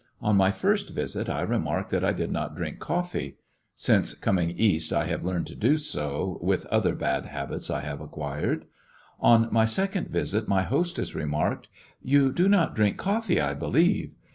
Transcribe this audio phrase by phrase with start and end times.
[0.19, 3.37] On my first visit I remarked that I did not drink coffee.
[3.75, 8.01] (Since coming East I have learned to do so, with other bad habits I have
[8.01, 8.65] acquired.)
[9.19, 11.67] On my second visit my hostess remarked:
[12.01, 14.15] "You do not drink coffee, I believe."